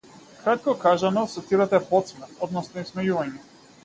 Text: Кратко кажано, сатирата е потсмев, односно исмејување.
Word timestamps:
Кратко 0.43 0.73
кажано, 0.85 1.25
сатирата 1.33 1.79
е 1.79 1.83
потсмев, 1.91 2.31
односно 2.47 2.85
исмејување. 2.87 3.45